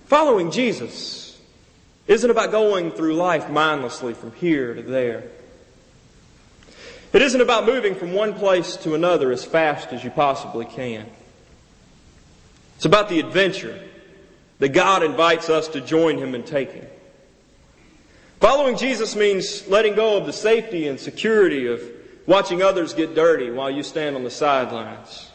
Following 0.06 0.50
Jesus 0.50 1.38
isn't 2.06 2.30
about 2.30 2.50
going 2.50 2.90
through 2.90 3.14
life 3.14 3.50
mindlessly 3.50 4.14
from 4.14 4.32
here 4.32 4.74
to 4.74 4.82
there. 4.82 5.24
It 7.12 7.22
isn't 7.22 7.40
about 7.40 7.64
moving 7.64 7.94
from 7.94 8.12
one 8.12 8.34
place 8.34 8.76
to 8.78 8.94
another 8.94 9.30
as 9.30 9.44
fast 9.44 9.92
as 9.92 10.02
you 10.02 10.10
possibly 10.10 10.64
can. 10.64 11.06
It's 12.76 12.84
about 12.84 13.08
the 13.08 13.20
adventure 13.20 13.80
that 14.58 14.70
God 14.70 15.02
invites 15.02 15.48
us 15.48 15.68
to 15.68 15.80
join 15.80 16.18
Him 16.18 16.34
in 16.34 16.42
taking. 16.42 16.86
Following 18.40 18.76
Jesus 18.76 19.16
means 19.16 19.66
letting 19.68 19.94
go 19.94 20.16
of 20.16 20.26
the 20.26 20.32
safety 20.32 20.88
and 20.88 20.98
security 20.98 21.66
of 21.66 21.80
watching 22.26 22.62
others 22.62 22.94
get 22.94 23.14
dirty 23.14 23.50
while 23.50 23.70
you 23.70 23.82
stand 23.82 24.16
on 24.16 24.24
the 24.24 24.30
sidelines. 24.30 25.30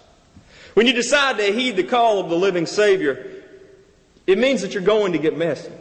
When 0.74 0.88
you 0.88 0.94
decide 0.94 1.38
to 1.38 1.44
heed 1.52 1.76
the 1.76 1.84
call 1.84 2.20
of 2.20 2.30
the 2.30 2.36
living 2.36 2.66
Savior, 2.66 3.44
it 4.28 4.38
means 4.38 4.62
that 4.62 4.74
you're 4.74 4.84
going 4.84 5.14
to 5.14 5.18
get 5.18 5.38
messy. 5.38 5.72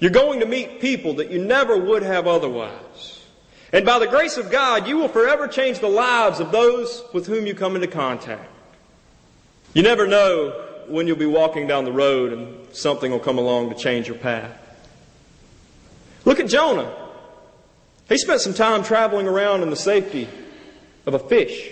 You're 0.00 0.10
going 0.10 0.40
to 0.40 0.46
meet 0.46 0.80
people 0.80 1.14
that 1.14 1.30
you 1.30 1.44
never 1.44 1.76
would 1.76 2.02
have 2.02 2.26
otherwise. 2.26 3.24
And 3.72 3.84
by 3.84 3.98
the 3.98 4.06
grace 4.06 4.36
of 4.36 4.50
God, 4.50 4.86
you 4.86 4.96
will 4.96 5.08
forever 5.08 5.46
change 5.46 5.80
the 5.80 5.88
lives 5.88 6.40
of 6.40 6.52
those 6.52 7.04
with 7.12 7.26
whom 7.26 7.46
you 7.46 7.54
come 7.54 7.74
into 7.74 7.88
contact. 7.88 8.50
You 9.74 9.82
never 9.82 10.06
know 10.06 10.64
when 10.88 11.06
you'll 11.06 11.16
be 11.16 11.26
walking 11.26 11.66
down 11.66 11.84
the 11.84 11.92
road 11.92 12.32
and 12.32 12.74
something 12.74 13.12
will 13.12 13.18
come 13.18 13.38
along 13.38 13.70
to 13.70 13.76
change 13.76 14.08
your 14.08 14.16
path. 14.16 14.67
Look 16.24 16.40
at 16.40 16.48
Jonah. 16.48 16.94
He 18.08 18.18
spent 18.18 18.40
some 18.40 18.54
time 18.54 18.82
traveling 18.82 19.28
around 19.28 19.62
in 19.62 19.70
the 19.70 19.76
safety 19.76 20.28
of 21.06 21.14
a 21.14 21.18
fish 21.18 21.70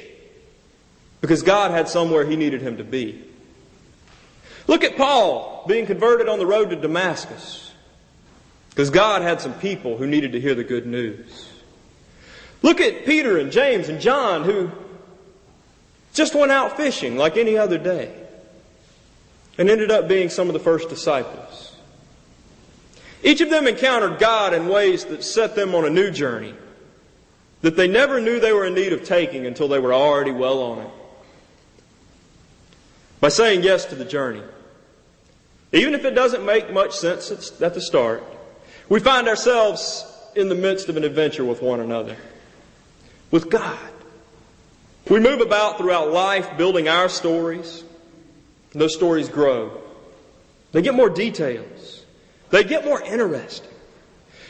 because 1.20 1.42
God 1.42 1.70
had 1.70 1.88
somewhere 1.88 2.24
he 2.26 2.36
needed 2.36 2.60
him 2.60 2.76
to 2.76 2.84
be. 2.84 3.22
Look 4.66 4.84
at 4.84 4.96
Paul 4.96 5.64
being 5.66 5.86
converted 5.86 6.28
on 6.28 6.38
the 6.38 6.46
road 6.46 6.70
to 6.70 6.76
Damascus 6.76 7.72
because 8.70 8.90
God 8.90 9.22
had 9.22 9.40
some 9.40 9.54
people 9.54 9.96
who 9.96 10.06
needed 10.06 10.32
to 10.32 10.40
hear 10.40 10.54
the 10.54 10.64
good 10.64 10.86
news. 10.86 11.48
Look 12.62 12.80
at 12.80 13.04
Peter 13.06 13.38
and 13.38 13.52
James 13.52 13.88
and 13.88 14.00
John 14.00 14.44
who 14.44 14.70
just 16.12 16.34
went 16.34 16.50
out 16.50 16.76
fishing 16.76 17.16
like 17.16 17.36
any 17.36 17.56
other 17.56 17.78
day 17.78 18.12
and 19.58 19.70
ended 19.70 19.90
up 19.90 20.08
being 20.08 20.30
some 20.30 20.48
of 20.48 20.52
the 20.52 20.60
first 20.60 20.88
disciples. 20.88 21.75
Each 23.22 23.40
of 23.40 23.50
them 23.50 23.66
encountered 23.66 24.18
God 24.18 24.54
in 24.54 24.68
ways 24.68 25.04
that 25.06 25.24
set 25.24 25.54
them 25.54 25.74
on 25.74 25.84
a 25.84 25.90
new 25.90 26.10
journey 26.10 26.54
that 27.62 27.76
they 27.76 27.88
never 27.88 28.20
knew 28.20 28.38
they 28.38 28.52
were 28.52 28.66
in 28.66 28.74
need 28.74 28.92
of 28.92 29.02
taking 29.02 29.46
until 29.46 29.66
they 29.66 29.78
were 29.78 29.92
already 29.92 30.30
well 30.30 30.62
on 30.62 30.78
it. 30.80 30.90
By 33.18 33.28
saying 33.28 33.62
yes 33.62 33.86
to 33.86 33.94
the 33.94 34.04
journey, 34.04 34.42
even 35.72 35.94
if 35.94 36.04
it 36.04 36.14
doesn't 36.14 36.44
make 36.44 36.72
much 36.72 36.94
sense 36.94 37.60
at 37.60 37.74
the 37.74 37.80
start, 37.80 38.22
we 38.88 39.00
find 39.00 39.26
ourselves 39.26 40.04
in 40.36 40.48
the 40.48 40.54
midst 40.54 40.88
of 40.88 40.96
an 40.96 41.04
adventure 41.04 41.44
with 41.44 41.62
one 41.62 41.80
another, 41.80 42.16
with 43.30 43.50
God. 43.50 43.78
We 45.08 45.18
move 45.18 45.40
about 45.40 45.78
throughout 45.78 46.12
life 46.12 46.56
building 46.56 46.88
our 46.88 47.08
stories. 47.08 47.84
Those 48.72 48.94
stories 48.94 49.28
grow. 49.28 49.80
They 50.72 50.82
get 50.82 50.94
more 50.94 51.08
details. 51.08 51.75
They 52.50 52.64
get 52.64 52.84
more 52.84 53.02
interesting. 53.02 53.70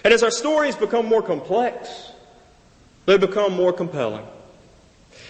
And 0.05 0.13
as 0.13 0.23
our 0.23 0.31
stories 0.31 0.77
become 0.77 1.07
more 1.07 1.23
complex, 1.23 2.13
they 3.07 3.19
become 3.19 3.53
more 3.55 3.73
compelling. 3.73 4.27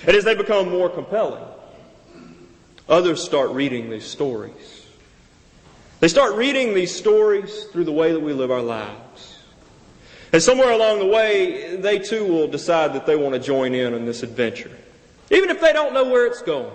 And 0.07 0.17
as 0.17 0.25
they 0.25 0.35
become 0.35 0.69
more 0.69 0.89
compelling, 0.89 1.45
others 2.89 3.23
start 3.23 3.51
reading 3.51 3.91
these 3.91 4.05
stories. 4.05 4.87
They 6.01 6.09
start 6.09 6.35
reading 6.35 6.75
these 6.75 6.95
stories 6.95 7.65
through 7.65 7.85
the 7.85 7.93
way 7.93 8.13
that 8.13 8.21
we 8.21 8.33
live 8.33 8.51
our 8.51 8.63
lives. 8.63 9.39
And 10.33 10.43
somewhere 10.43 10.71
along 10.71 10.99
the 10.99 11.07
way, 11.07 11.77
they 11.77 11.99
too 11.99 12.27
will 12.27 12.49
decide 12.49 12.93
that 12.95 13.07
they 13.07 13.17
want 13.17 13.35
to 13.35 13.41
join 13.41 13.75
in 13.75 13.95
on 13.95 14.05
this 14.05 14.23
adventure 14.23 14.77
even 15.31 15.51
if 15.51 15.61
they 15.61 15.73
don't 15.73 15.93
know 15.93 16.05
where 16.05 16.27
it's 16.27 16.43
going. 16.43 16.73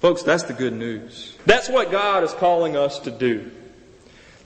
Folks, 0.00 0.22
that's 0.22 0.44
the 0.44 0.52
good 0.52 0.74
news. 0.74 1.36
That's 1.46 1.68
what 1.68 1.90
God 1.90 2.22
is 2.22 2.32
calling 2.34 2.76
us 2.76 2.98
to 3.00 3.10
do. 3.10 3.50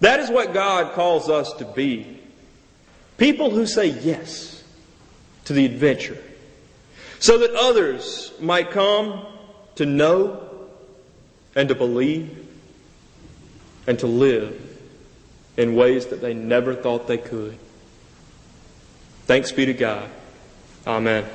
That 0.00 0.20
is 0.20 0.30
what 0.30 0.54
God 0.54 0.94
calls 0.94 1.28
us 1.28 1.52
to 1.54 1.64
be. 1.64 2.18
People 3.18 3.50
who 3.50 3.66
say 3.66 3.86
yes 3.86 4.62
to 5.44 5.52
the 5.52 5.66
adventure 5.66 6.16
so 7.18 7.38
that 7.38 7.52
others 7.52 8.32
might 8.40 8.70
come 8.70 9.26
to 9.74 9.84
know 9.84 10.48
and 11.54 11.68
to 11.68 11.74
believe 11.74 12.46
and 13.86 13.98
to 13.98 14.06
live 14.06 14.78
in 15.56 15.74
ways 15.74 16.06
that 16.06 16.22
they 16.22 16.32
never 16.32 16.74
thought 16.74 17.06
they 17.06 17.18
could. 17.18 17.58
Thanks 19.26 19.52
be 19.52 19.66
to 19.66 19.74
God. 19.74 20.08
Amen. 20.86 21.26